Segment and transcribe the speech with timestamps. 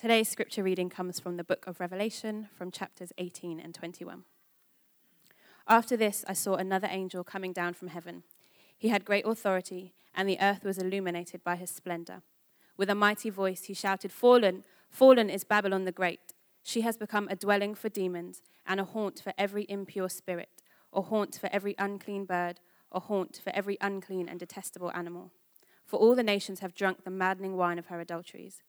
[0.00, 4.24] Today's scripture reading comes from the book of Revelation, from chapters 18 and 21.
[5.68, 8.22] After this, I saw another angel coming down from heaven.
[8.78, 12.22] He had great authority, and the earth was illuminated by his splendor.
[12.78, 16.32] With a mighty voice, he shouted, Fallen, fallen is Babylon the Great.
[16.62, 20.48] She has become a dwelling for demons, and a haunt for every impure spirit,
[20.94, 22.58] a haunt for every unclean bird,
[22.90, 25.30] a haunt for every unclean and detestable animal.
[25.84, 28.62] For all the nations have drunk the maddening wine of her adulteries.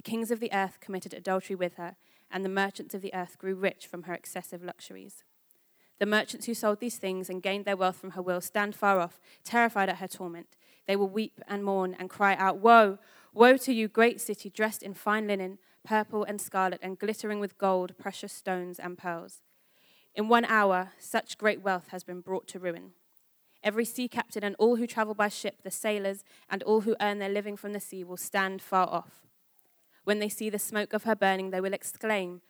[0.00, 1.94] The kings of the earth committed adultery with her,
[2.30, 5.24] and the merchants of the earth grew rich from her excessive luxuries.
[5.98, 8.98] The merchants who sold these things and gained their wealth from her will stand far
[8.98, 10.56] off, terrified at her torment.
[10.86, 12.96] They will weep and mourn and cry out, Woe!
[13.34, 17.58] Woe to you, great city, dressed in fine linen, purple and scarlet, and glittering with
[17.58, 19.42] gold, precious stones, and pearls.
[20.14, 22.92] In one hour, such great wealth has been brought to ruin.
[23.62, 27.18] Every sea captain and all who travel by ship, the sailors, and all who earn
[27.18, 29.26] their living from the sea will stand far off.
[30.10, 32.40] When they see the smoke of her burning, they will exclaim,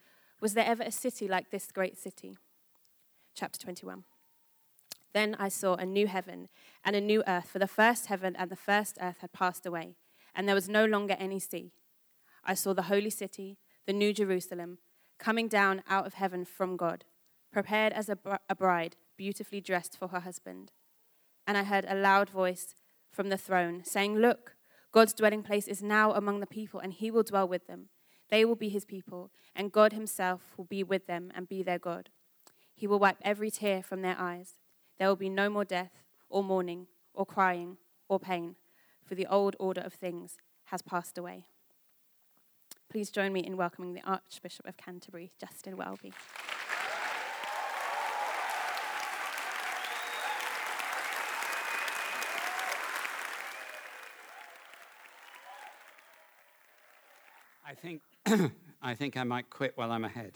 [0.40, 2.38] Was there ever a city like this great city?
[3.34, 4.04] Chapter 21.
[5.12, 6.48] Then I saw a new heaven
[6.82, 9.96] and a new earth, for the first heaven and the first earth had passed away,
[10.34, 11.74] and there was no longer any sea.
[12.42, 14.78] I saw the holy city, the new Jerusalem,
[15.18, 17.04] coming down out of heaven from God,
[17.52, 18.16] prepared as a,
[18.56, 20.72] bride, beautifully dressed for her husband.
[21.46, 22.74] And I heard a loud voice
[23.10, 24.56] from the throne saying, Look,
[24.92, 27.88] God's dwelling place is now among the people, and he will dwell with them.
[28.28, 31.78] They will be his people, and God himself will be with them and be their
[31.78, 32.10] God.
[32.74, 34.54] He will wipe every tear from their eyes.
[34.98, 37.76] There will be no more death, or mourning, or crying,
[38.08, 38.56] or pain,
[39.04, 41.44] for the old order of things has passed away.
[42.88, 46.12] Please join me in welcoming the Archbishop of Canterbury, Justin Welby.
[57.80, 58.02] Think,
[58.82, 60.32] I think I might quit while I'm ahead.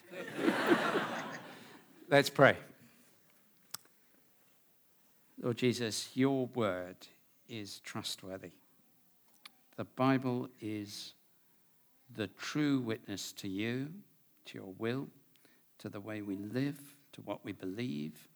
[2.09, 2.57] Let's pray.
[5.43, 6.97] Lord Jesus, your word
[7.49, 8.53] is trustworthy.
[9.77, 11.15] The Bible is
[12.15, 13.89] the true witness to you,
[14.47, 15.09] to your will,
[15.79, 16.79] to the way we live,
[17.13, 18.29] to what we believe,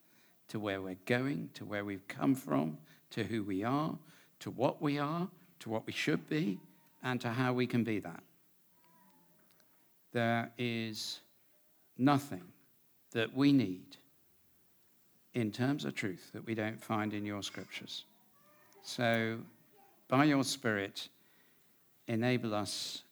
[0.49, 2.79] to where we're going, to where we've come from,
[3.11, 3.97] to who we are,
[4.41, 5.29] to what we are,
[5.61, 6.59] to what we should be,
[7.03, 8.23] and to how we can be that
[10.19, 11.21] there is
[11.97, 12.43] nothing
[13.13, 13.97] that we need
[15.35, 18.05] in terms of truth that we don't find in your scriptures.
[18.83, 19.39] So,
[20.09, 21.09] by your Spirit,
[22.09, 23.05] enable us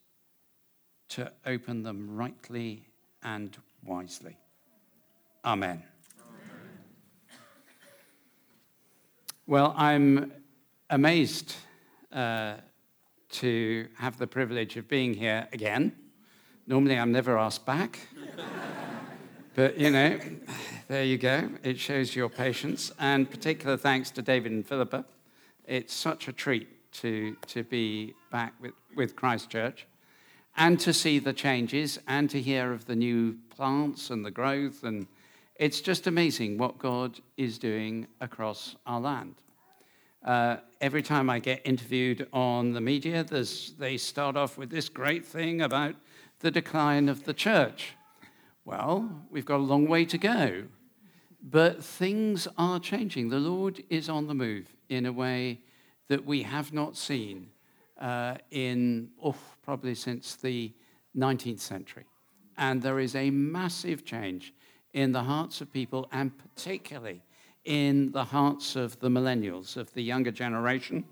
[1.07, 2.83] to open them rightly
[3.23, 4.35] and wisely.
[5.45, 5.81] Amen.
[6.19, 7.39] Amen.
[9.45, 10.33] Well, I'm
[10.89, 11.55] amazed
[12.11, 12.55] uh,
[13.29, 15.95] to have the privilege of being here again.
[16.69, 17.97] Normally, I'm never asked back.
[19.55, 20.19] but, you know,
[20.89, 21.49] there you go.
[21.63, 22.91] It shows your patience.
[22.99, 25.05] And particular thanks to David and Philippa.
[25.65, 29.87] It's such a treat to, to be back with, with Christchurch
[30.57, 34.83] and to see the changes and to hear of the new plants and the growth.
[34.83, 35.07] And
[35.55, 39.35] it's just amazing what God is doing across our land.
[40.21, 45.25] Uh, every time I get interviewed on the media, they start off with this great
[45.25, 45.95] thing about
[46.39, 47.93] the decline of the church.
[48.65, 50.65] Well, we've got a long way to go,
[51.41, 53.29] but things are changing.
[53.29, 55.61] The Lord is on the move in a way
[56.09, 57.49] that we have not seen
[57.99, 60.73] uh, in oh, probably since the
[61.15, 62.05] 19th century.
[62.57, 64.53] And there is a massive change
[64.93, 67.21] in the hearts of people, and particularly
[67.65, 71.03] in the hearts of the millennials, of the younger generation,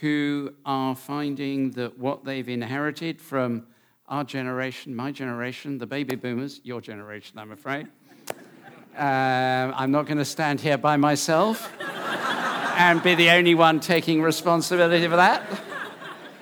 [0.00, 3.66] who are finding that what they've inherited from
[4.10, 7.88] our generation, my generation, the baby boomers, your generation, I'm afraid.
[8.90, 11.72] Uh, I'm not going to stand here by myself
[12.76, 15.42] and be the only one taking responsibility for that.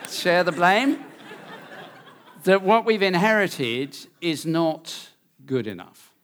[0.09, 0.99] Share the blame.
[2.45, 5.11] That what we've inherited is not
[5.45, 6.15] good enough.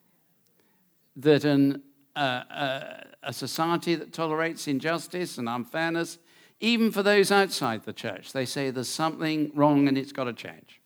[1.15, 1.83] That an,
[2.17, 6.19] uh, uh, a society that tolerates injustice and unfairness,
[6.59, 10.33] even for those outside the church, they say there's something wrong and it's got to
[10.33, 10.81] change.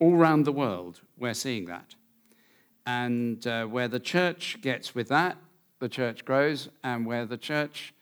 [0.00, 1.94] All around the world, we're seeing that.
[2.86, 5.36] And uh, where the church gets with that,
[5.80, 7.92] the church grows, and where the church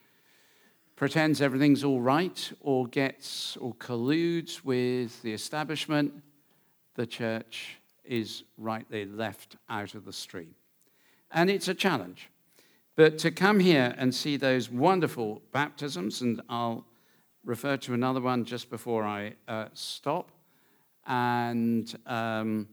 [0.94, 6.12] pretends everything's all right or gets or colludes with the establishment,
[6.94, 10.54] the church is rightly left out of the stream.
[11.30, 12.30] And it's a challenge.
[12.94, 16.86] But to come here and see those wonderful baptisms, and I'll
[17.44, 20.30] refer to another one just before I uh, stop,
[21.06, 22.68] and um,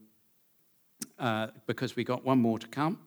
[1.19, 2.99] uh, because we got one more to come.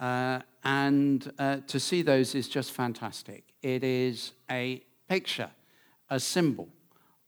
[0.00, 3.44] Uh, and uh, to see those is just fantastic.
[3.62, 5.50] It is a picture,
[6.08, 6.68] a symbol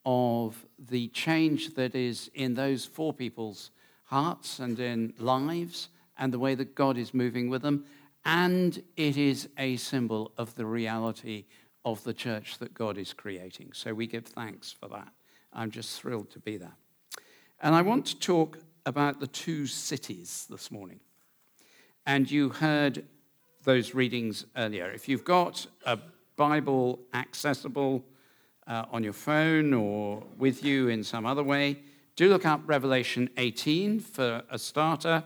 [0.05, 3.70] of the change that is in those four people's
[4.05, 5.88] hearts and in lives
[6.19, 7.84] and the way that God is moving with them.
[8.25, 11.46] And it is a symbol of the reality
[11.84, 13.72] of the church that God is creating.
[13.72, 15.08] So we give thanks for that.
[15.52, 16.76] I'm just thrilled to be there.
[17.62, 21.00] And I want to talk about the two cities this morning.
[22.06, 23.04] And you heard
[23.64, 24.90] those readings earlier.
[24.90, 25.98] If you've got a
[26.36, 28.02] Bible accessible
[28.66, 31.80] uh, on your phone or with you in some other way,
[32.16, 35.22] do look up Revelation 18 for a starter.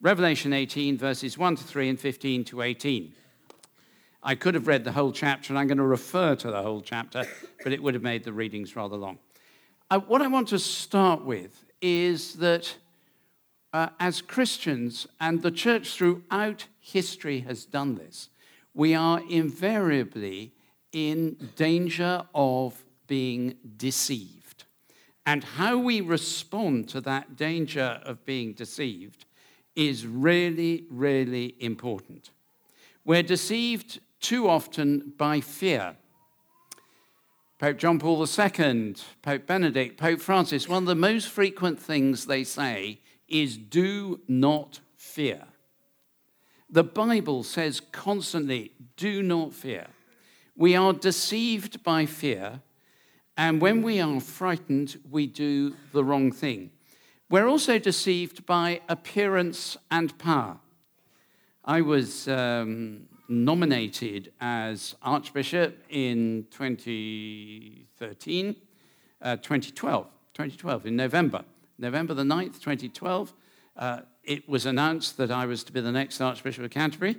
[0.00, 3.12] Revelation 18, verses 1 to 3 and 15 to 18.
[4.22, 6.82] I could have read the whole chapter, and I'm going to refer to the whole
[6.82, 7.24] chapter,
[7.64, 9.18] but it would have made the readings rather long.
[9.94, 12.74] Uh, what I want to start with is that
[13.72, 18.28] uh, as Christians, and the church throughout history has done this,
[18.74, 20.52] we are invariably
[20.90, 24.64] in danger of being deceived.
[25.26, 29.26] And how we respond to that danger of being deceived
[29.76, 32.30] is really, really important.
[33.04, 35.94] We're deceived too often by fear.
[37.58, 42.42] Pope John Paul II, Pope Benedict, Pope Francis, one of the most frequent things they
[42.42, 45.44] say is do not fear.
[46.68, 49.86] The Bible says constantly, do not fear.
[50.56, 52.60] We are deceived by fear,
[53.36, 56.70] and when we are frightened, we do the wrong thing.
[57.30, 60.58] We're also deceived by appearance and power.
[61.64, 68.56] I was um, nominated as Archbishop in 2013,
[69.22, 71.44] uh, 2012, 2012, in November.
[71.78, 73.32] November the 9th, 2012.
[73.76, 77.16] Uh, it was announced that I was to be the next Archbishop of Canterbury.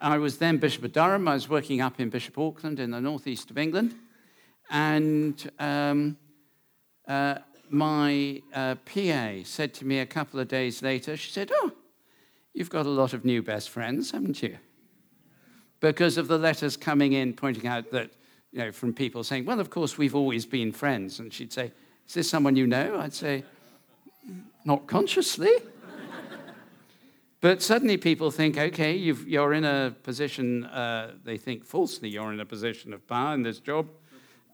[0.00, 1.28] I was then Bishop of Durham.
[1.28, 3.94] I was working up in Bishop Auckland in the northeast of England.
[4.70, 6.16] And um,
[7.06, 7.36] uh,
[7.70, 11.72] my uh, PA said to me a couple of days later, she said, Oh,
[12.52, 14.58] you've got a lot of new best friends, haven't you?
[15.82, 18.12] Because of the letters coming in pointing out that,
[18.52, 21.18] you know, from people saying, Well, of course, we've always been friends.
[21.18, 21.72] And she'd say,
[22.06, 23.00] Is this someone you know?
[23.00, 23.42] I'd say,
[24.64, 25.50] Not consciously.
[27.40, 32.32] But suddenly people think, okay, you are in a position, uh, they think falsely you're
[32.32, 33.88] in a position of power in this job,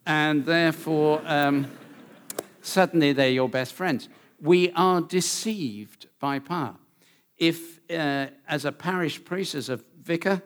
[0.07, 1.71] and therefore um,
[2.63, 4.09] suddenly they're your best friends.
[4.41, 6.77] We are deceived by power.
[7.37, 10.41] If, uh, as a parish priest, as a vicar,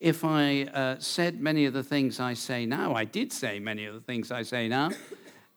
[0.00, 3.86] if I uh, said many of the things I say now, I did say many
[3.86, 4.90] of the things I say now,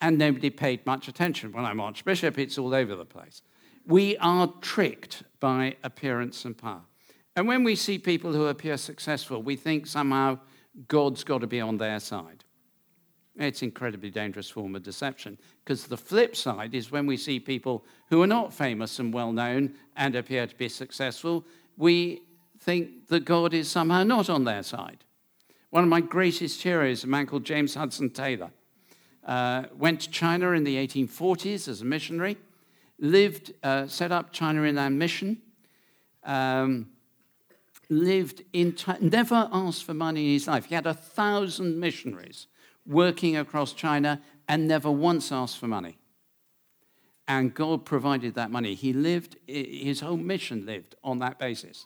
[0.01, 1.51] and nobody paid much attention.
[1.51, 3.41] When I'm Archbishop, it's all over the place
[3.89, 6.81] we are tricked by appearance and power.
[7.35, 10.39] And when we see people who appear successful, we think somehow
[10.87, 12.43] God's got to be on their side.
[13.35, 17.85] It's incredibly dangerous form of deception because the flip side is when we see people
[18.09, 21.45] who are not famous and well known and appear to be successful,
[21.77, 22.21] we
[22.69, 25.03] think that God is somehow not on their side.
[25.71, 28.51] One of my greatest heroes, a man called James Hudson Taylor,
[29.25, 32.37] uh, went to China in the 1840s as a missionary
[32.99, 35.41] lived, uh, set up China Inland Mission,
[36.23, 36.89] um,
[37.89, 40.65] lived in, never asked for money in his life.
[40.65, 42.47] He had a thousand missionaries
[42.85, 45.97] working across China and never once asked for money.
[47.27, 48.75] And God provided that money.
[48.75, 51.85] He lived, his whole mission lived on that basis.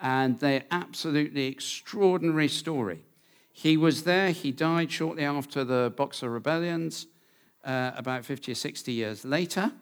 [0.00, 3.04] And they're absolutely extraordinary story.
[3.52, 7.06] He was there, he died shortly after the Boxer rebellions,
[7.64, 9.72] uh, about 50 or 60 years later.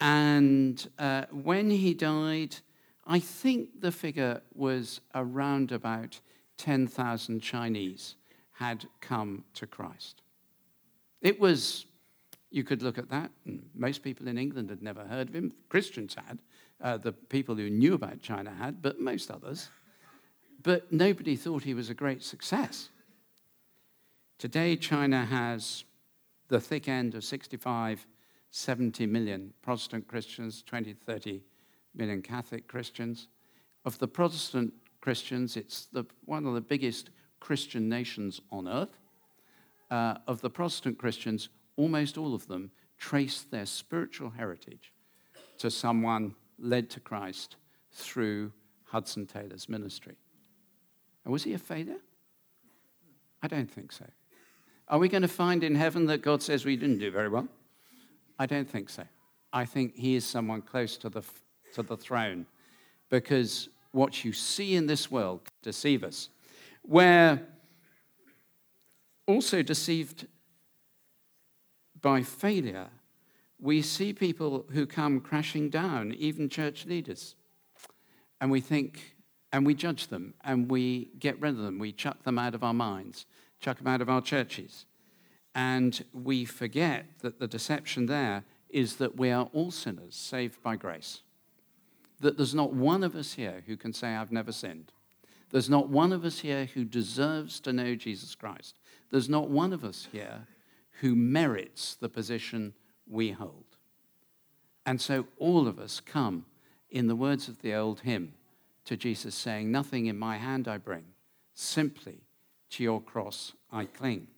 [0.00, 2.56] And uh, when he died,
[3.06, 6.20] I think the figure was around about
[6.58, 8.16] 10,000 Chinese
[8.52, 10.22] had come to Christ.
[11.20, 11.86] It was,
[12.52, 13.30] you could look at that,
[13.74, 15.52] most people in England had never heard of him.
[15.68, 16.38] Christians had,
[16.80, 19.68] uh, the people who knew about China had, but most others.
[20.62, 22.90] But nobody thought he was a great success.
[24.38, 25.84] Today, China has
[26.48, 28.06] the thick end of 65
[28.54, 31.40] 70 million Protestant Christians, 20, 30
[31.94, 33.28] million Catholic Christians.
[33.86, 37.08] Of the Protestant Christians, it's the, one of the biggest
[37.40, 38.98] Christian nations on earth.
[39.90, 41.48] Uh, of the Protestant Christians,
[41.82, 44.92] almost all of them trace their spiritual heritage
[45.58, 47.56] to someone led to Christ
[47.90, 48.52] through
[48.84, 50.16] Hudson Taylor's ministry.
[51.24, 51.98] And was he a failure?
[53.42, 54.06] I don't think so.
[54.86, 57.48] Are we going to find in heaven that God says we didn't do very well?
[58.38, 59.04] I don't think so.
[59.52, 61.22] I think he is someone close to the,
[61.74, 62.46] to the throne
[63.10, 66.28] because what you see in this world deceive us.
[66.84, 67.40] We're
[69.26, 70.26] also deceived
[72.02, 72.88] by failure.
[73.58, 77.36] We see people who come crashing down, even church leaders,
[78.40, 79.14] and we think,
[79.52, 81.78] and we judge them, and we get rid of them.
[81.78, 83.24] We chuck them out of our minds,
[83.60, 84.84] chuck them out of our churches.
[85.54, 90.76] And we forget that the deception there is that we are all sinners saved by
[90.76, 91.20] grace.
[92.20, 94.92] That there's not one of us here who can say, I've never sinned.
[95.50, 98.74] There's not one of us here who deserves to know Jesus Christ.
[99.10, 100.46] There's not one of us here
[101.02, 102.72] who merits the position
[103.10, 103.64] we hold.
[104.86, 106.46] And so all of us come,
[106.90, 108.34] in the words of the old hymn,
[108.84, 111.02] to Jesus saying, Nothing in my hand I bring,
[111.54, 112.20] simply
[112.70, 114.28] to your cross I cling.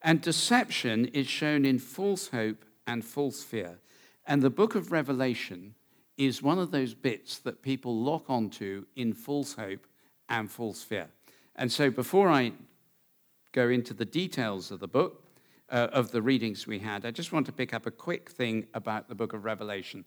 [0.00, 3.80] And deception is shown in false hope and false fear.
[4.28, 5.74] And the book of Revelation
[6.16, 9.88] is one of those bits that people lock onto in false hope
[10.28, 11.08] and false fear.
[11.56, 12.52] And so before I
[13.56, 15.22] go into the details of the book,
[15.70, 18.66] uh, of the readings we had, I just want to pick up a quick thing
[18.74, 20.04] about the book of Revelation.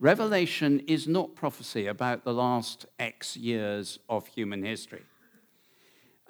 [0.00, 5.02] Revelation is not prophecy about the last X years of human history.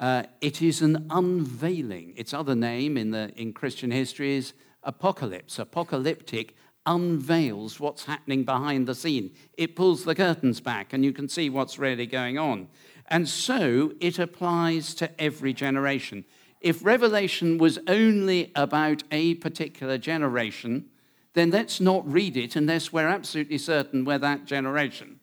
[0.00, 2.14] Uh, it is an unveiling.
[2.16, 5.60] Its other name in, the, in Christian history is apocalypse.
[5.60, 9.30] Apocalyptic unveils what's happening behind the scene.
[9.56, 12.68] It pulls the curtains back and you can see what's really going on.
[13.06, 16.24] And so it applies to every generation.
[16.66, 20.86] If Revelation was only about a particular generation,
[21.34, 25.20] then let's not read it unless we're absolutely certain we're that generation.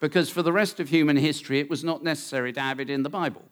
[0.00, 3.02] Because for the rest of human history, it was not necessary to have it in
[3.02, 3.42] the Bible.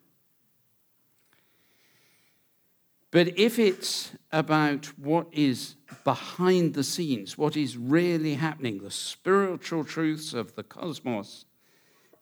[3.10, 9.84] But if it's about what is behind the scenes, what is really happening, the spiritual
[9.84, 11.44] truths of the cosmos,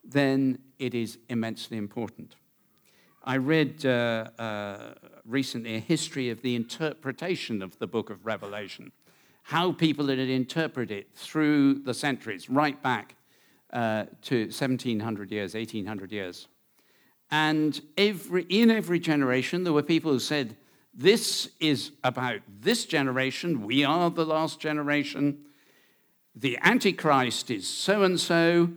[0.03, 2.35] then it is immensely important.
[3.27, 4.93] I read uh, uh,
[5.25, 8.93] recently a history of the interpretation of the book of Revelation,
[9.45, 13.15] how people had interpreted it through the centuries, right back
[13.73, 16.49] uh, to 1700 years, 1800 years.
[17.31, 20.57] And every, in every generation, there were people who said,
[20.93, 23.65] this is about this generation.
[23.65, 25.39] We are the last generation.
[26.37, 28.69] The Antichrist is so and so.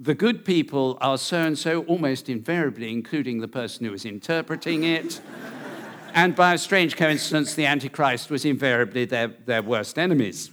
[0.00, 4.84] The good people are so and so, almost invariably, including the person who was interpreting
[4.84, 5.20] it.
[6.14, 10.52] and by a strange coincidence, the Antichrist was invariably their, their worst enemies.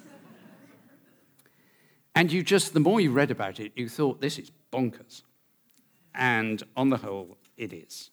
[2.15, 5.21] And you just, the more you read about it, you thought, this is bonkers.
[6.15, 8.09] And on the whole, it is.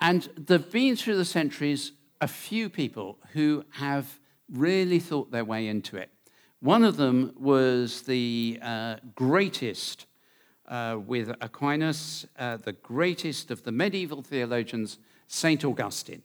[0.00, 1.90] And there have been through the centuries
[2.20, 6.10] a few people who have really thought their way into it.
[6.60, 10.06] One of them was the uh, greatest,
[10.66, 14.98] uh, with Aquinas, uh, the greatest of the medieval theologians,
[15.28, 15.64] St.
[15.64, 16.22] Augustine.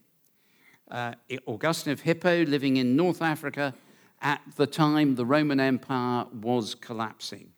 [0.90, 1.12] Uh,
[1.46, 3.74] Augustine of Hippo, living in North Africa
[4.22, 7.50] at the time the Roman Empire was collapsing.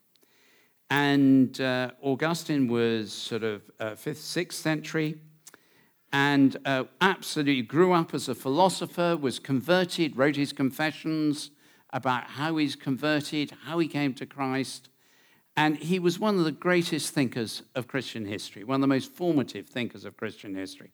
[0.91, 5.19] And uh, Augustine was sort of 5th, uh, 6th century
[6.13, 6.55] and
[7.01, 11.49] absolutely grew up as a philosopher, was converted, wrote his confessions
[11.97, 14.87] about how he's converted, how he came to Christ.
[15.55, 19.11] And he was one of the greatest thinkers of Christian history, one of the most
[19.11, 20.91] formative thinkers of Christian history.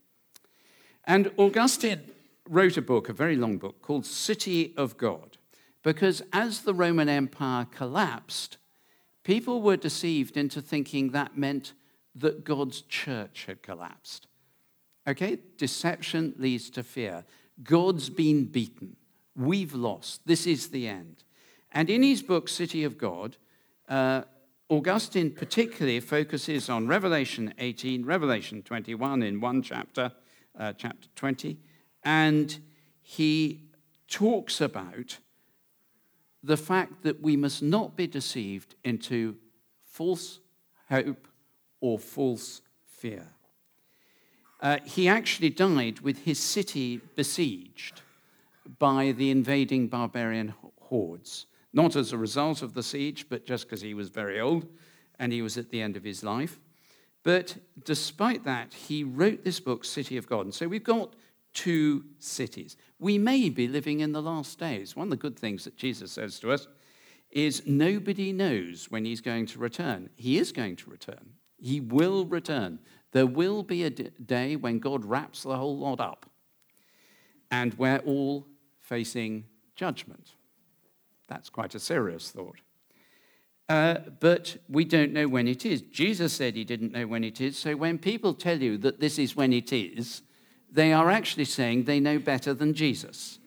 [1.04, 2.00] And Augustine
[2.48, 5.38] wrote a book, a very long book, called City of God,
[5.84, 8.58] because as the Roman Empire collapsed,
[9.26, 11.74] people were deceived into thinking that meant
[12.16, 14.28] that God's church had collapsed.
[15.06, 15.40] Okay?
[15.58, 17.26] Deception leads to fear.
[17.62, 18.96] God's been beaten.
[19.36, 20.22] We've lost.
[20.26, 21.24] This is the end.
[21.72, 23.38] And in his book, City of God,
[23.90, 24.24] uh,
[24.70, 30.12] Augustine particularly focuses on Revelation 18, Revelation 21 in one chapter,
[30.58, 31.58] uh, chapter 20,
[32.04, 32.60] and
[33.02, 33.62] he
[34.08, 35.18] talks about
[36.44, 39.36] the fact that we must not be deceived into
[39.86, 40.40] false
[40.90, 41.28] hope
[41.82, 43.30] or false fear.
[44.62, 48.03] Uh, he actually died with his city besieged
[48.80, 51.46] by the invading barbarian hordes.
[51.74, 54.68] Not as a result of the siege, but just because he was very old
[55.20, 56.60] and he was at the end of his life.
[57.24, 60.46] But despite that, he wrote this book, City of God.
[60.46, 61.16] And so we've got
[61.54, 62.78] two cities.
[63.00, 64.96] We may be living in the last days.
[64.96, 66.68] One of the good things that Jesus says to us
[67.32, 70.10] is nobody knows when he's going to return.
[70.16, 72.80] He is going to return, he will return.
[73.12, 76.26] There will be a day when God wraps the whole lot up.
[77.54, 78.48] and we're all
[78.94, 79.44] facing
[79.76, 80.36] judgment.
[81.28, 82.60] That's quite a serious thought.
[83.68, 85.82] Uh, but we don't know when it is.
[85.82, 87.58] Jesus said he didn't know when it is.
[87.58, 90.22] So when people tell you that this is when it is,
[90.72, 93.40] they are actually saying they know better than Jesus.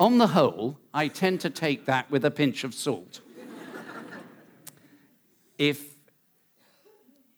[0.00, 3.20] On the whole, I tend to take that with a pinch of salt.
[5.58, 5.94] if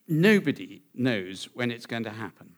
[0.08, 2.54] nobody knows when it's going to happen.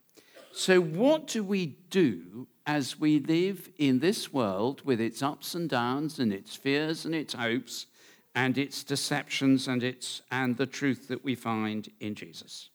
[0.52, 5.68] So, what do we do as we live in this world with its ups and
[5.68, 7.87] downs and its fears and its hopes
[8.35, 12.71] and its deceptions and, its, and the truth that we find in Jesus?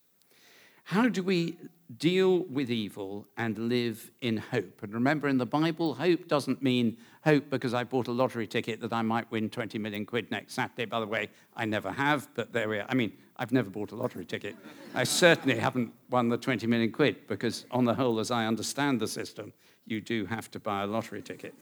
[0.89, 1.55] How do we
[1.98, 4.81] deal with evil and live in hope?
[4.81, 8.81] And remember, in the Bible, hope doesn't mean hope because I bought a lottery ticket
[8.81, 10.86] that I might win 20 million quid next Saturday.
[10.86, 12.88] By the way, I never have, but there we are.
[12.89, 14.55] I mean, I've never bought a lottery ticket.
[14.96, 19.00] I certainly haven't won the 20 million quid because, on the whole, as I understand
[19.00, 19.53] the system,
[19.89, 21.53] you do have to buy a lottery ticket.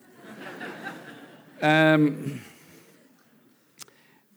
[1.61, 2.41] um,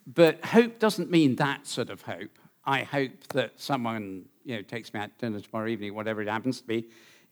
[0.06, 2.38] but hope doesn't mean that sort of hope.
[2.64, 6.28] I hope that someone you know, takes me out to dinner tomorrow evening, whatever it
[6.28, 6.86] happens to be.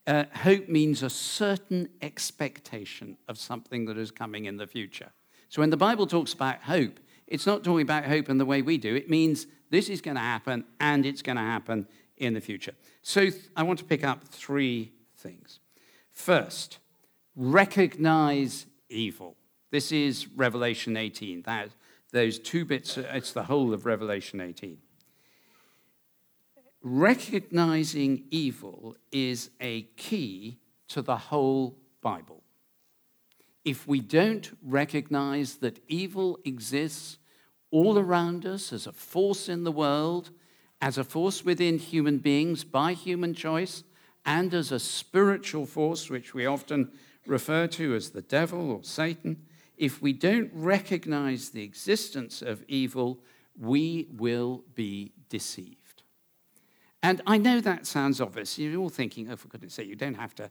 [0.07, 5.11] Uh, hope means a certain expectation of something that is coming in the future.
[5.49, 8.63] So when the Bible talks about hope, it's not talking about hope in the way
[8.63, 8.95] we do.
[8.95, 11.87] It means this is going to happen and it's going to happen
[12.17, 12.73] in the future.
[13.03, 15.61] So th- I want to pick up three things.
[16.19, 16.79] First,
[17.37, 19.37] recognize evil.
[19.71, 21.43] This is Revelation 18.
[21.43, 21.71] That,
[22.13, 24.79] those two bits, it's the whole of Revelation 18
[26.83, 30.59] recognizing evil is a key
[30.89, 32.43] to the whole Bible.
[33.65, 37.19] If we don't recognize that evil exists
[37.71, 40.31] all around us as a force in the world,
[40.81, 43.83] as a force within human beings by human choice,
[44.29, 46.93] and as a spiritual force, which we often
[47.27, 49.43] refer to as the devil or Satan,
[49.79, 53.21] if we don't recognize the existence of evil,
[53.59, 56.03] we will be deceived.
[57.03, 58.59] And I know that sounds obvious.
[58.59, 60.51] You're all thinking, oh, for goodness sake, you don't have to.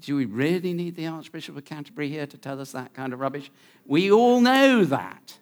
[0.00, 3.20] Do we really need the Archbishop of Canterbury here to tell us that kind of
[3.20, 3.50] rubbish?
[3.86, 5.38] We all know that.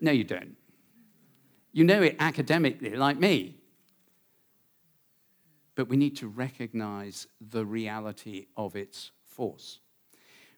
[0.00, 0.54] No, you don't.
[1.72, 3.56] You know it academically, like me.
[5.76, 9.78] But we need to recognize the reality of its force.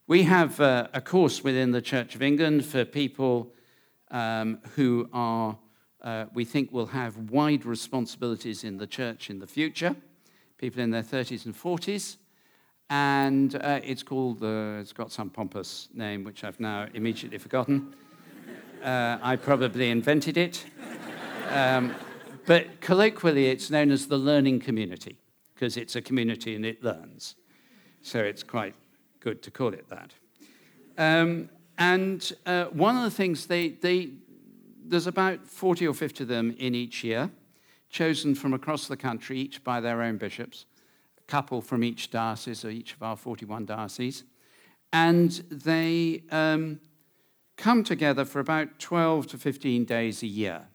[0.06, 3.52] We have uh, a course within the Church of England for people
[4.10, 5.58] um, who are
[6.00, 9.96] uh, we think will have wide responsibilities in the church in the future,
[10.56, 12.16] people in their 30s and 40s.
[12.90, 17.94] And uh, it's called, uh, it's got some pompous name, which I've now immediately forgotten.
[18.78, 20.64] Uh, I probably invented it.
[21.50, 21.96] Um,
[22.48, 25.18] but colloquially, it's known as the learning community,
[25.54, 27.34] because it's a community and it learns.
[28.00, 28.74] So it's quite
[29.20, 30.14] good to call it that.
[30.96, 34.12] Um, and uh, one of the things they, they,
[34.82, 37.30] there's about 40 or 50 of them in each year,
[37.90, 40.64] chosen from across the country, each by their own bishops,
[41.18, 44.24] a couple from each diocese, or each of our 41 dioceses.
[44.90, 46.80] And they um,
[47.58, 50.68] come together for about 12 to 15 days a year.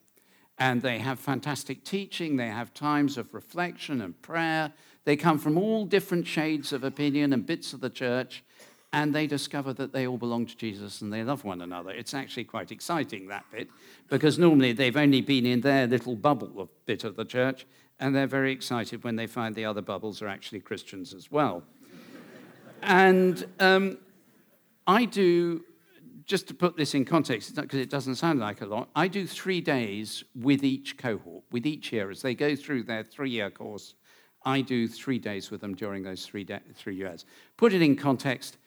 [0.59, 4.71] And they have fantastic teaching, they have times of reflection and prayer.
[5.05, 8.43] They come from all different shades of opinion and bits of the church,
[8.93, 11.89] and they discover that they all belong to Jesus and they love one another.
[11.89, 13.69] It's actually quite exciting, that bit,
[14.07, 17.65] because normally they've only been in their little bubble of bit of the church,
[17.99, 21.63] and they're very excited when they find the other bubbles are actually Christians as well.
[22.83, 23.97] and um,
[24.85, 25.63] I do,
[26.25, 29.27] just to put this in context, because it doesn't sound like a lot, I do
[29.27, 33.49] three days with each cohort, with each year, as they go through their three year
[33.49, 33.95] course.
[34.45, 37.25] I do three days with them during those three, de- three years.
[37.55, 38.57] Put it in context,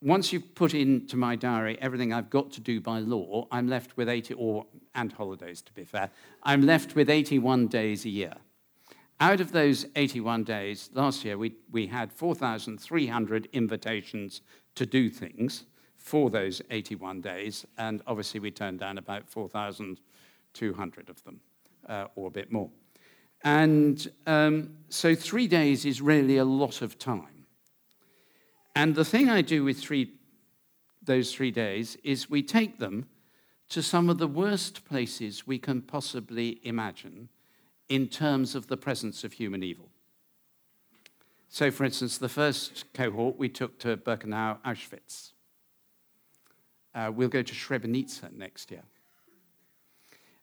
[0.00, 3.96] once you've put into my diary everything I've got to do by law, I'm left
[3.96, 6.10] with 80, or, and holidays to be fair,
[6.44, 8.34] I'm left with 81 days a year.
[9.20, 14.40] Out of those 81 days, last year we, we had 4,300 invitations
[14.76, 15.64] to do things
[16.08, 21.40] for those 81 days, and obviously we turned down about 4,200 of them,
[21.86, 22.70] uh, or a bit more.
[23.44, 27.44] And um, so three days is really a lot of time.
[28.74, 30.14] And the thing I do with three,
[31.02, 33.06] those three days is we take them
[33.68, 37.28] to some of the worst places we can possibly imagine
[37.90, 39.90] in terms of the presence of human evil.
[41.50, 45.32] So, for instance, the first cohort we took to Birkenau, Auschwitz.
[46.94, 48.82] Uh, we'll go to Srebrenica next year.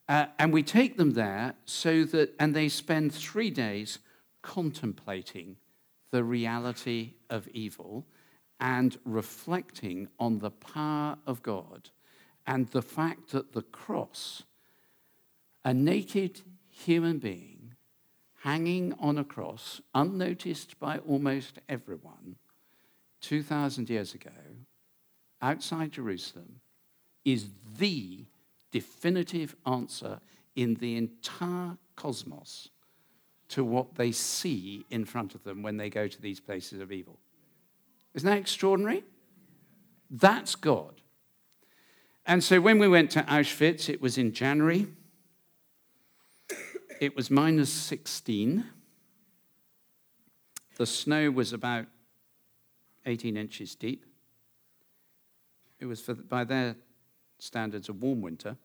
[0.08, 4.00] Uh, and we take them there so that, and they spend three days
[4.42, 5.58] contemplating
[6.12, 8.06] the reality of evil
[8.60, 11.90] and reflecting on the power of God
[12.46, 14.44] and the fact that the cross,
[15.64, 17.74] a naked human being
[18.46, 22.36] hanging on a cross, unnoticed by almost everyone,
[23.22, 24.30] 2,000 years ago,
[25.46, 26.60] outside Jerusalem,
[27.24, 28.26] is the
[28.72, 30.20] definitive answer
[30.56, 32.70] in the entire cosmos
[33.50, 36.92] to what they see in front of them when they go to these places of
[36.92, 37.20] evil.
[38.16, 39.04] Isn't that extraordinary?
[40.10, 41.02] That's God.
[42.26, 44.88] And so when we went to Auschwitz, it was in January.
[47.00, 48.66] It was minus 16.
[50.78, 51.86] The snow was about
[53.06, 54.06] 18 inches deep.
[55.80, 56.76] It was, for, by their
[57.40, 58.58] standards, a warm winter.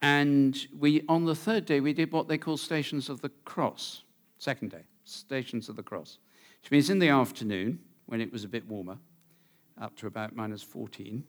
[0.00, 4.02] And we, on the third day, we did what they call Stations of the Cross.
[4.38, 6.18] Second day, Stations of the Cross
[6.62, 8.98] which means in the afternoon, when it was a bit warmer,
[9.80, 11.24] up to about minus 14,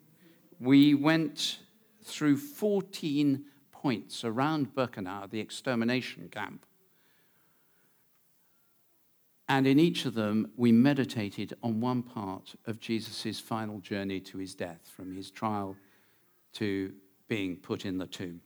[0.60, 1.60] we went
[2.04, 6.66] through 14 points around Birkenau, the extermination camp.
[9.50, 14.38] And in each of them, we meditated on one part of Jesus' final journey to
[14.38, 15.76] his death, from his trial
[16.54, 16.94] to
[17.28, 18.42] being put in the tomb.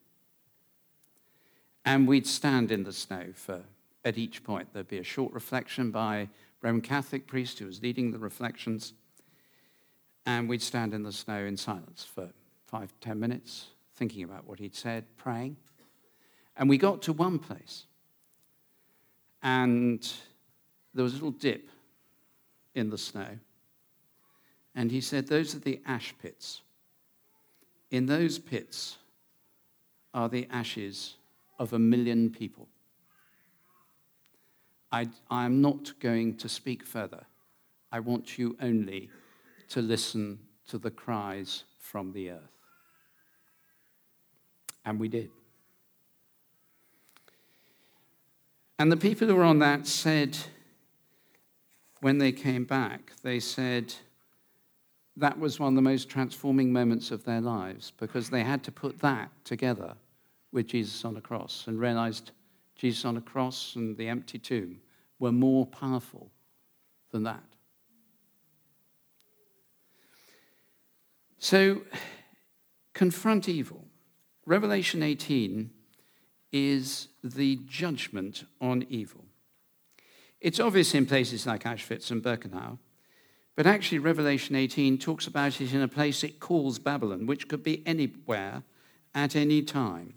[1.84, 3.64] And we'd stand in the snow for,
[4.06, 4.70] at each point.
[4.72, 6.30] There'd be a short reflection by
[6.62, 8.94] Roman Catholic priest who was leading the reflections.
[10.26, 12.30] And we'd stand in the snow in silence for
[12.66, 15.58] five, ten minutes, thinking about what he'd said, praying.
[16.56, 17.88] And we got to one place.
[19.42, 20.10] And
[20.94, 21.70] there was a little dip
[22.76, 23.28] in the snow.
[24.76, 26.62] And he said, Those are the ash pits.
[27.92, 28.98] In those pits
[30.14, 31.16] are the ashes
[31.60, 32.68] of a million people.
[34.92, 37.24] I, am not going to speak further.
[37.92, 39.10] I want you only
[39.70, 42.42] to listen to the cries from the earth.
[44.86, 45.32] And we did.
[48.78, 50.38] And the people who were on that said,
[52.04, 53.94] when they came back, they said
[55.16, 58.74] that was one of the most transforming moments of their lives because they had to
[58.74, 59.94] put that together
[60.52, 62.32] with Jesus on a cross and realized
[62.76, 64.82] Jesus on a cross and the empty tomb
[65.18, 66.30] were more powerful
[67.12, 67.44] than that.
[71.38, 71.84] So,
[72.94, 73.86] confront evil.
[74.46, 75.70] Revelation 18
[76.52, 79.24] is the judgment on evil.
[80.44, 82.78] It's obvious in places like Auschwitz and Birkenau,
[83.56, 87.64] but actually, Revelation 18 talks about it in a place it calls Babylon, which could
[87.64, 88.64] be anywhere
[89.16, 90.16] at any time.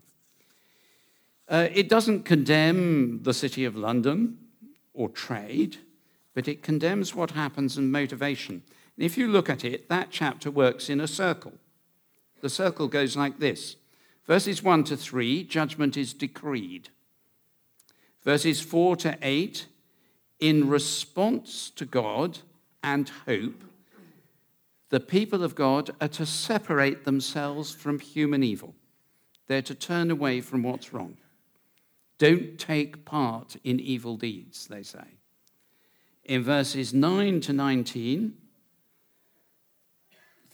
[1.49, 4.39] Uh, it doesn't condemn the city of London
[4.95, 5.77] or trade,
[6.35, 8.62] but it condemns what happens in motivation.
[8.97, 11.53] And if you look at it, that chapter works in a circle.
[12.41, 13.77] The circle goes like this
[14.27, 16.89] Verses 1 to 3, judgment is decreed.
[18.25, 19.67] Verses 4 to 8,
[20.40, 22.38] in response to God
[22.83, 23.64] and hope,
[24.90, 28.75] the people of God are to separate themselves from human evil.
[29.46, 31.16] They're to turn away from what's wrong.
[32.18, 35.18] Don't take part in evil deeds, they say.
[36.25, 38.35] In verses 9 to 19,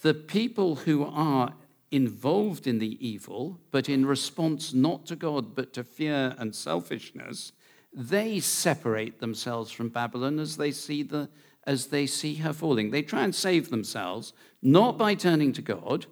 [0.02, 1.54] the people who are
[1.90, 7.52] involved in the evil, but in response not to God, but to fear and selfishness,
[7.94, 11.28] they separate themselves from Babylon as they see, the,
[11.66, 12.90] as they see her falling.
[12.90, 16.06] They try and save themselves, not by turning to God,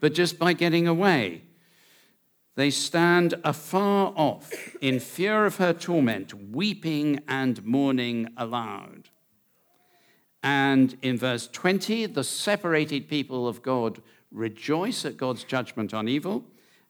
[0.00, 1.42] but just by getting away
[2.56, 9.08] they stand afar off in fear of her torment, weeping and mourning aloud.
[10.42, 16.44] And in verse 20, the separated people of God rejoice at God's judgment on evil.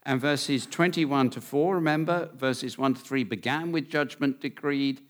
[0.06, 5.00] And verses 21 to 4, remember, verses 1 to 3 began with judgment decreed.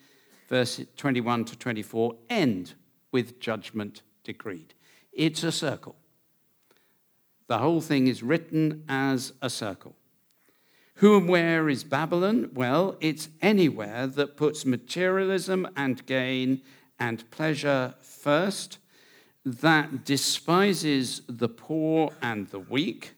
[0.48, 2.74] Verse 21 to 24 end
[3.10, 4.74] with judgment decreed.
[5.12, 5.96] It's a circle.
[7.46, 9.94] The whole thing is written as a circle.
[10.96, 12.50] Who and where is Babylon?
[12.54, 16.62] Well, it's anywhere that puts materialism and gain
[16.98, 18.78] and pleasure first,
[19.44, 23.14] that despises the poor and the weak,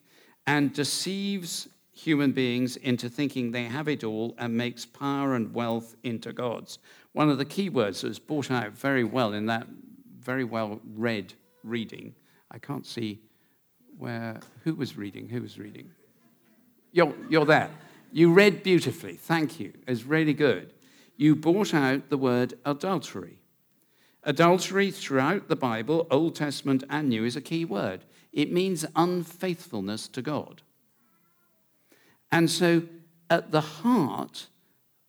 [0.46, 5.96] and deceives human beings into thinking they have it all and makes power and wealth
[6.02, 6.78] into gods.
[7.12, 9.66] One of the key words that was brought out very well in that
[10.20, 11.32] very well read
[11.62, 12.14] reading.
[12.50, 13.20] I can't see
[13.96, 15.28] where, who was reading?
[15.28, 15.90] Who was reading?
[16.92, 17.70] You're, you're there.
[18.12, 19.14] You read beautifully.
[19.14, 19.72] Thank you.
[19.86, 20.72] It's really good.
[21.16, 23.38] You brought out the word adultery.
[24.22, 28.04] Adultery throughout the Bible, Old Testament and New, is a key word.
[28.36, 30.60] It means unfaithfulness to God.
[32.30, 32.82] And so,
[33.30, 34.48] at the heart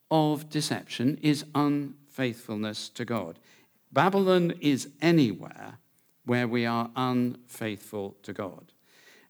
[0.09, 3.37] of deception is unfaithfulness to God.
[3.91, 5.77] Babylon is anywhere
[6.25, 8.71] where we are unfaithful to God.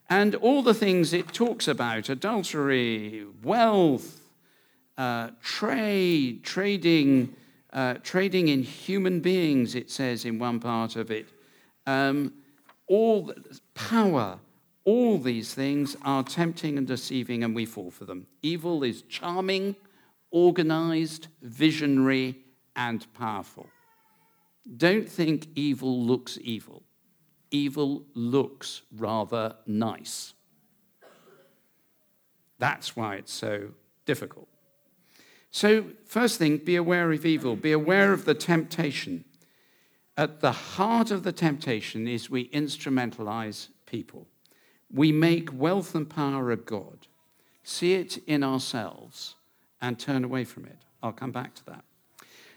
[0.08, 4.20] And all the things it talks about adultery, wealth,
[4.96, 7.34] uh, trade, trading,
[7.72, 11.28] uh, trading in human beings, it says in one part of it,
[11.86, 12.32] um,
[12.88, 13.32] all
[13.74, 14.38] power,
[14.84, 18.26] all these things are tempting and deceiving, and we fall for them.
[18.42, 19.76] Evil is charming,
[20.30, 22.36] organized, visionary,
[22.74, 23.66] and powerful.
[24.76, 26.82] Don't think evil looks evil.
[27.50, 30.34] Evil looks rather nice.
[32.58, 33.70] That's why it's so
[34.04, 34.48] difficult.
[35.50, 39.24] So, first thing, be aware of evil, be aware of the temptation.
[40.18, 44.26] At the heart of the temptation is we instrumentalize people.
[44.92, 47.06] We make wealth and power a God,
[47.62, 49.36] see it in ourselves,
[49.80, 50.78] and turn away from it.
[51.04, 51.84] I'll come back to that.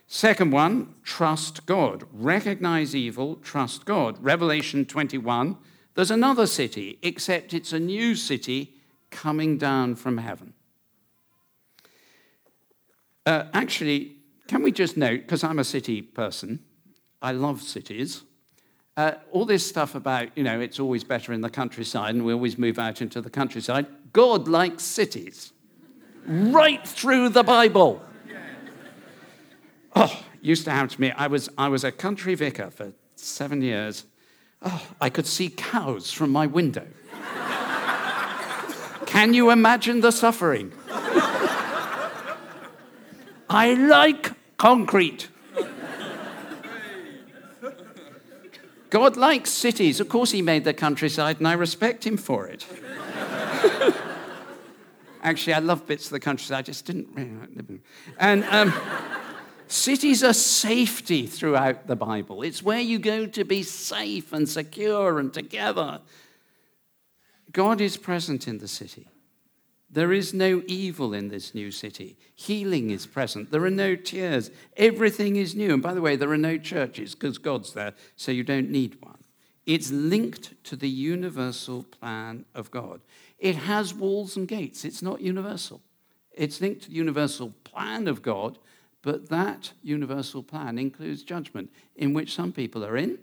[0.08, 2.04] Second one, trust God.
[2.12, 4.18] Recognize evil, trust God.
[4.24, 5.56] Revelation 21,
[5.94, 8.74] there's another city, except it's a new city
[9.12, 10.54] coming down from heaven.
[13.24, 14.16] Uh, actually,
[14.48, 16.60] can we just note, because I'm a city person,
[17.22, 18.24] I love cities.
[18.98, 22.34] Uh, all this stuff about, you know, it's always better in the countryside and we
[22.34, 23.86] always move out into the countryside.
[24.12, 25.54] God likes cities.
[26.26, 28.04] right through the Bible.
[29.96, 31.12] Oh, used to happen to me.
[31.12, 34.06] I was, I was a country vicar for seven years.
[34.62, 36.88] Oh, I could see cows from my window.
[39.06, 40.72] Can you imagine the suffering?
[43.50, 45.28] I like concrete.
[48.92, 50.00] God likes cities.
[50.00, 52.68] Of course, He made the countryside, and I respect Him for it.
[55.24, 56.60] Actually, I love bits of the countryside.
[56.60, 57.82] I just didn't really like living.
[58.20, 58.74] And um,
[59.68, 62.44] cities are safety throughout the Bible.
[62.44, 66.02] It's where you go to be safe and secure and together.
[67.54, 69.08] God is present in the city.
[69.94, 72.18] There is no evil in this new city.
[72.34, 73.52] Healing is present.
[73.52, 74.50] There are no tears.
[74.78, 75.74] Everything is new.
[75.74, 78.98] And by the way, there are no churches because God's there, so you don't need
[79.02, 79.18] one.
[79.66, 83.02] It's linked to the universal plan of God.
[83.38, 85.82] It has walls and gates, it's not universal.
[86.32, 88.58] It's linked to the universal plan of God,
[89.02, 93.20] but that universal plan includes judgment, in which some people are in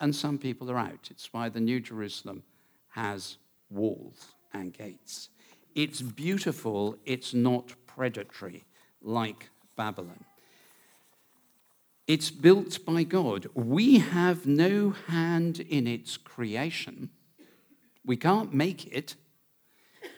[0.00, 1.08] and some people are out.
[1.10, 2.42] It's why the New Jerusalem
[2.90, 3.38] has
[3.70, 5.28] walls and gates.
[5.74, 8.64] It's beautiful, it's not predatory
[9.02, 10.24] like Babylon.
[12.06, 13.46] It's built by God.
[13.54, 17.10] We have no hand in its creation.
[18.04, 19.16] We can't make it,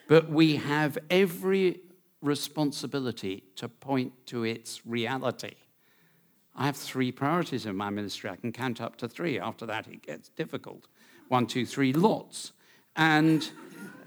[0.09, 1.81] but we have every
[2.21, 5.55] responsibility to point to its reality.
[6.57, 8.31] I have three priorities in my ministry.
[8.31, 9.39] I can count up to three.
[9.39, 10.89] After that, it gets difficult.
[11.29, 12.53] One, two, three, lots.
[12.97, 13.49] And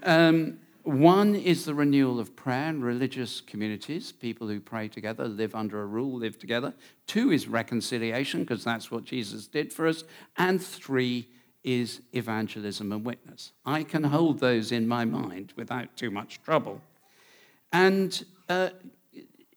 [0.02, 5.54] um, one is the renewal of prayer and religious communities, people who pray together, live
[5.54, 6.74] under a rule, live together.
[7.06, 10.04] Two is reconciliation, because that's what Jesus did for us.
[10.36, 11.28] And three
[11.62, 13.52] is evangelism and witness.
[13.66, 16.80] I can hold those in my mind without too much trouble.
[17.72, 18.70] And uh,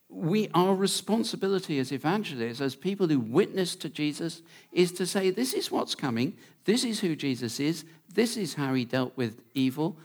[0.10, 5.54] we, our responsibility as evangelists, as people who witness to Jesus, is to say, this
[5.54, 9.98] is what's coming, this is who Jesus is, this is how he dealt with evil,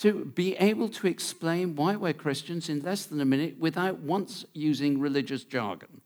[0.00, 4.44] to be able to explain why we're Christians in less than a minute without once
[4.52, 6.00] using religious jargon.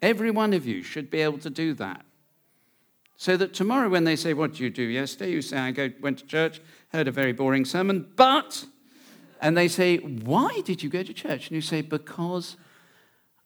[0.00, 2.04] Every one of you should be able to do that.
[3.18, 5.32] So that tomorrow, when they say, What did you do yesterday?
[5.32, 8.64] You say, I go, went to church, heard a very boring sermon, but.
[9.40, 11.48] And they say, Why did you go to church?
[11.48, 12.56] And you say, Because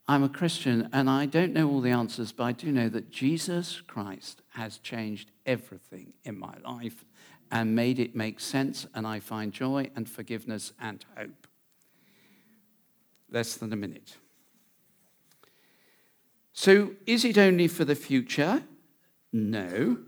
[0.09, 3.11] I'm a Christian and I don't know all the answers, but I do know that
[3.11, 7.05] Jesus Christ has changed everything in my life
[7.51, 11.47] and made it make sense, and I find joy and forgiveness and hope.
[13.31, 14.17] Less than a minute.
[16.53, 18.65] So, is it only for the future?
[19.33, 19.99] No.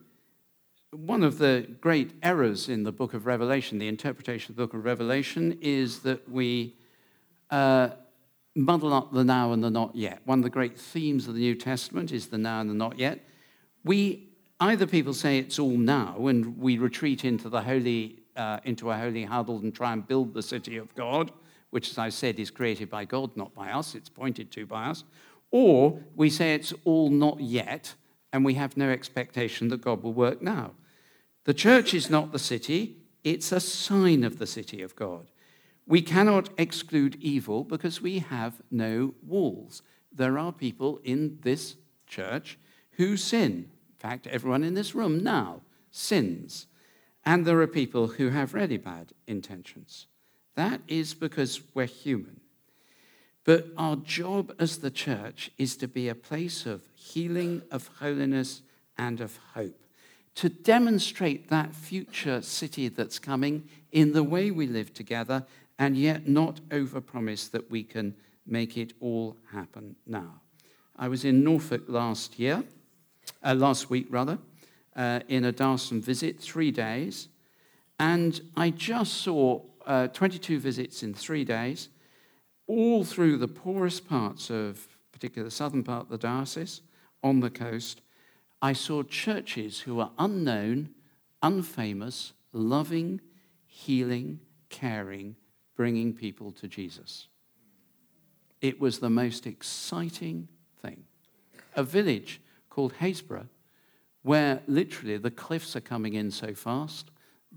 [0.91, 4.75] One of the great errors in the book of Revelation, the interpretation of the book
[4.75, 6.77] of Revelation, is that we
[7.51, 7.91] uh,
[8.55, 10.21] muddle up the now and the not yet.
[10.25, 12.99] One of the great themes of the New Testament is the now and the not
[12.99, 13.25] yet.
[13.85, 14.32] We
[14.63, 18.97] either people say it's all now and we retreat into the holy uh, into a
[18.97, 21.31] holy huddle and try and build the city of God,
[21.71, 23.95] which, as I said, is created by God, not by us.
[23.95, 25.05] It's pointed to by us.
[25.51, 27.95] Or we say it's all not yet,
[28.33, 30.73] and we have no expectation that God will work now.
[31.45, 35.27] The church is not the city, it's a sign of the city of God.
[35.87, 39.83] We cannot exclude evil because we have no walls.
[40.13, 42.59] There are people in this church
[42.93, 43.72] who sin.
[44.03, 45.61] In fact, everyone in this room now
[45.93, 46.67] sins.
[47.25, 50.07] And there are people who have really bad intentions.
[50.57, 52.41] That is because we're human.
[53.45, 58.63] But our job as the church is to be a place of healing, of holiness,
[58.99, 59.85] and of hope.
[60.37, 65.45] To demonstrate that future city that's coming in the way we live together,
[65.79, 68.15] and yet not overpromise that we can
[68.47, 70.41] make it all happen now.
[70.97, 72.65] I was in Norfolk last year,
[73.45, 74.39] uh, last week rather,
[74.97, 77.29] uh, in a Darson visit, three days,
[77.99, 81.89] and I just saw uh, 22 visits in three days
[82.67, 86.81] all through the poorest parts of, particularly the southern part of the diocese,
[87.23, 88.01] on the coast,
[88.61, 90.91] I saw churches who were unknown,
[91.43, 93.21] unfamous, loving,
[93.67, 95.37] healing, caring,
[95.77, 97.29] bringing people to Jesus.
[98.61, 100.49] It was the most exciting
[100.81, 101.05] thing.
[101.75, 102.41] A village
[102.73, 103.49] called Happisburgh,
[104.23, 107.11] where literally the cliffs are coming in so fast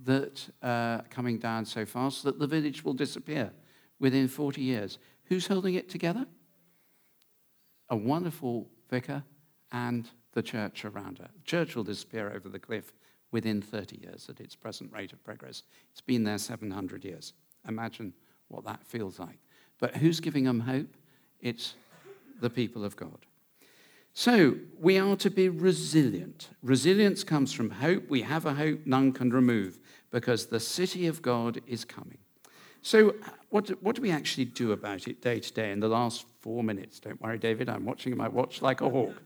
[0.04, 3.54] that uh, coming down so fast that the village will disappear
[3.98, 5.00] within 40 years.
[5.26, 6.26] Who's holding it together?
[7.90, 9.24] A wonderful vicar
[9.72, 11.30] and the church around her.
[11.34, 12.92] The church will disappear over the cliff
[13.32, 15.64] within 30 years at its present rate of progress.
[15.92, 17.32] It's been there 700 years.
[17.70, 18.14] Imagine
[18.50, 19.40] what that feels like.
[19.80, 20.98] But who's giving them hope?
[21.40, 21.76] It's
[22.42, 23.26] the people of God.
[24.18, 26.48] So we are to be resilient.
[26.64, 28.10] Resilience comes from hope.
[28.10, 29.78] We have a hope none can remove
[30.10, 32.20] because the city of God is coming.
[32.82, 33.16] So,
[33.50, 36.64] what, what do we actually do about it day to day in the last four
[36.64, 37.02] minutes?
[37.02, 39.18] Don't worry, David, I'm watching my watch like a hawk.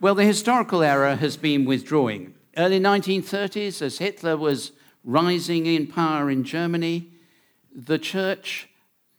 [0.00, 2.34] well, the historical era has been withdrawing.
[2.56, 4.72] Early 1930s, as Hitler was
[5.04, 7.12] rising in power in Germany,
[7.72, 8.68] the church,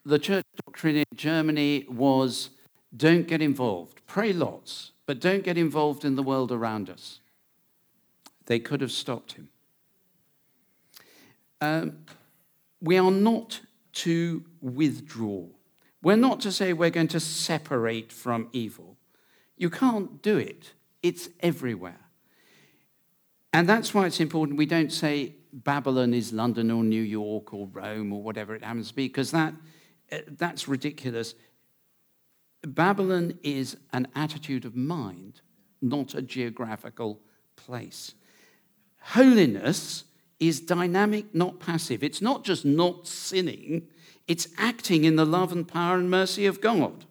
[0.08, 2.52] the church doctrine in Germany was
[2.96, 4.02] don't get involved.
[4.08, 7.20] Pray lots, but don't get involved in the world around us.
[8.46, 9.50] They could have stopped him.
[11.60, 12.06] Um,
[12.82, 13.60] we are not
[13.94, 15.46] to withdraw.
[16.02, 18.98] We're not to say we're going to separate from evil.
[19.58, 20.72] You can't do it,
[21.04, 22.00] it's everywhere.
[23.52, 27.68] And that's why it's important we don't say Babylon is London or New York or
[27.68, 29.54] Rome or whatever it happens to be, because that,
[30.12, 31.36] Eh, that's ridiculous.
[32.66, 35.42] Babylon is an attitude of mind,
[35.82, 37.20] not a geographical
[37.56, 38.14] place.
[39.00, 40.06] Holiness
[40.40, 42.04] is dynamic, not passive.
[42.04, 43.88] It's not just not sinning,
[44.28, 47.06] it's acting in the love and power and mercy of God.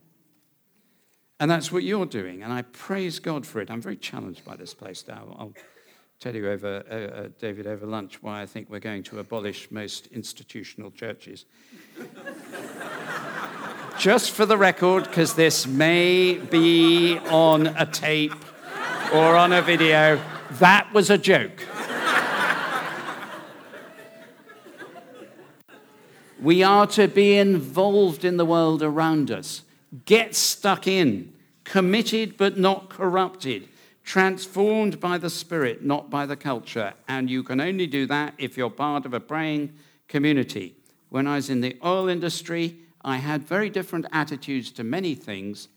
[1.39, 2.43] And that's what you're doing.
[2.43, 3.71] And I praise God for it.
[3.71, 5.37] I'm very challenged by this place now.
[5.39, 5.53] I'll
[6.21, 9.71] tell you over, uh, uh, David, over lunch, why I think we're going to abolish
[9.71, 11.45] most institutional churches.
[13.99, 18.35] Just for the record, because this may be on a tape
[19.13, 20.21] or on a video,
[20.53, 21.65] that was a joke.
[26.41, 29.63] We are to be involved in the world around us,
[30.05, 31.33] get stuck in,
[31.65, 33.69] committed but not corrupted,
[34.07, 36.95] transformed by the Spirit, not by the culture.
[37.09, 39.75] And you can only do that if you're part of a praying
[40.07, 40.77] community.
[41.11, 45.69] When I was in the oil industry, I had very different attitudes to many things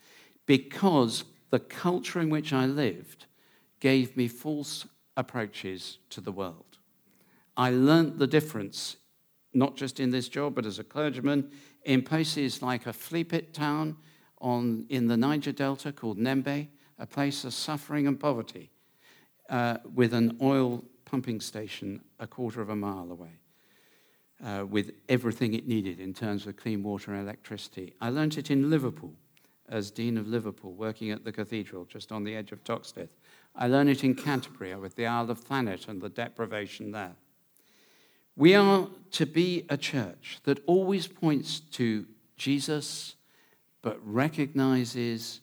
[0.45, 3.25] because the culture in which I lived
[3.79, 4.85] gave me false
[5.17, 6.77] approaches to the world.
[7.57, 8.97] I learnt the difference
[9.53, 11.49] not just in this job, but as a clergyman,
[11.83, 13.97] in places like a flea pit town
[14.39, 16.67] on, in the Niger Delta called Nembe,
[16.99, 18.69] a place of suffering and poverty,
[19.49, 23.39] uh, with an oil pumping station a quarter of a mile away,
[24.43, 27.93] uh, with everything it needed in terms of clean water and electricity.
[27.99, 29.13] I learnt it in Liverpool
[29.67, 33.09] as Dean of Liverpool, working at the cathedral just on the edge of Toxteth.
[33.55, 37.15] I learned it in Canterbury with the Isle of Thanet and the deprivation there.
[38.35, 42.05] We are to be a church that always points to
[42.37, 43.15] Jesus,
[43.81, 45.41] but recognizes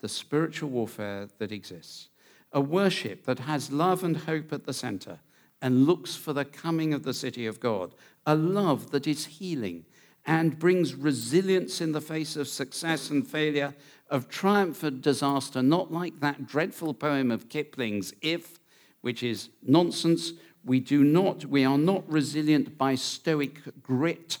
[0.00, 2.08] the spiritual warfare that exists.
[2.52, 5.20] A worship that has love and hope at the center
[5.60, 7.94] and looks for the coming of the city of God.
[8.26, 9.84] A love that is healing
[10.26, 13.74] and brings resilience in the face of success and failure,
[14.10, 18.58] of triumph and disaster, not like that dreadful poem of Kipling's If,
[19.00, 20.32] which is nonsense,
[20.64, 24.38] we do not, we are not resilient by stoic grit,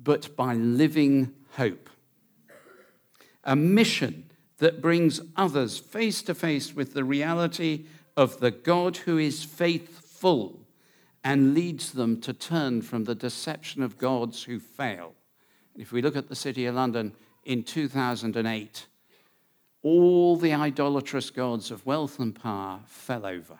[0.00, 1.90] but by living hope.
[3.44, 7.84] A mission that brings others face to face with the reality
[8.16, 10.60] of the God who is faithful
[11.22, 15.14] and leads them to turn from the deception of gods who fail.
[15.76, 17.12] If we look at the City of London
[17.44, 18.86] in 2008,
[19.82, 23.58] all the idolatrous gods of wealth and power fell over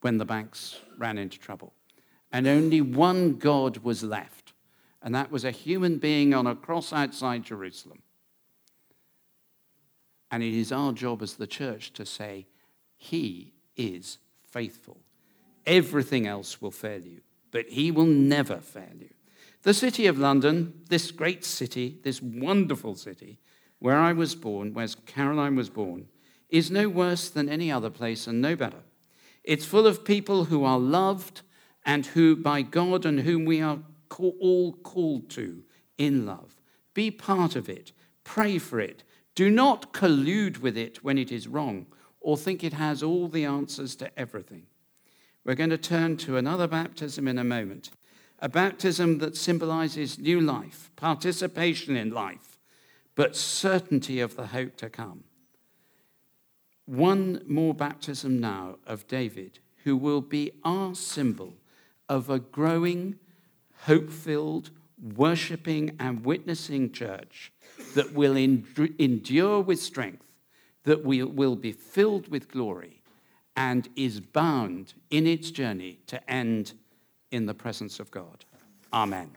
[0.00, 1.72] when the banks ran into trouble.
[2.30, 4.52] And only one God was left,
[5.00, 8.02] and that was a human being on a cross outside Jerusalem.
[10.34, 12.48] And it is our job as the church to say,
[12.96, 14.18] He is
[14.50, 14.98] faithful.
[15.64, 17.20] Everything else will fail you,
[17.52, 19.10] but He will never fail you.
[19.62, 23.38] The city of London, this great city, this wonderful city,
[23.78, 26.08] where I was born, where Caroline was born,
[26.48, 28.82] is no worse than any other place and no better.
[29.44, 31.42] It's full of people who are loved
[31.86, 33.78] and who, by God, and whom we are
[34.18, 35.62] all called to
[35.96, 36.56] in love.
[36.92, 37.92] Be part of it,
[38.24, 39.04] pray for it.
[39.34, 41.86] Do not collude with it when it is wrong
[42.20, 44.66] or think it has all the answers to everything.
[45.44, 47.90] We're going to turn to another baptism in a moment,
[48.38, 52.58] a baptism that symbolizes new life, participation in life,
[53.14, 55.24] but certainty of the hope to come.
[56.86, 61.54] One more baptism now of David, who will be our symbol
[62.08, 63.18] of a growing,
[63.82, 64.70] hope filled,
[65.16, 67.52] worshipping, and witnessing church
[67.94, 70.26] that will endure with strength,
[70.84, 73.02] that we will be filled with glory,
[73.56, 76.74] and is bound in its journey to end
[77.30, 78.44] in the presence of God.
[78.92, 79.30] Amen.